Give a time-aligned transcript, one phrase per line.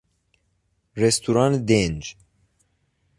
[0.95, 2.15] رستوران دنج